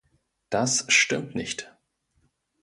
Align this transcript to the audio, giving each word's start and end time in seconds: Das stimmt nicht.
Das 0.49 0.85
stimmt 0.91 1.35
nicht. 1.35 1.71